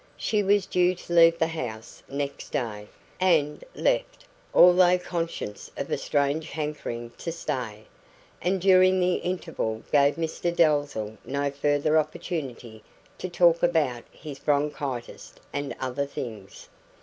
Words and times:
She 0.17 0.41
was 0.41 0.65
due 0.65 0.95
to 0.95 1.13
leave 1.13 1.37
the 1.37 1.45
house 1.45 2.01
next 2.09 2.49
day, 2.49 2.87
and 3.19 3.63
left, 3.75 4.25
although 4.51 4.97
conscious 4.97 5.69
of 5.77 5.91
a 5.91 5.97
strange 5.99 6.49
hankering 6.49 7.11
to 7.19 7.31
stay; 7.31 7.83
and 8.41 8.59
during 8.59 8.99
the 8.99 9.17
interval 9.17 9.83
gave 9.91 10.15
Mr 10.15 10.51
Dalzell 10.55 11.19
no 11.23 11.51
further 11.51 11.99
opportunity 11.99 12.81
to 13.19 13.29
talk 13.29 13.61
about 13.61 14.03
his 14.11 14.39
bronchitis 14.39 15.35
and 15.53 15.75
other 15.79 16.07
things. 16.07 16.67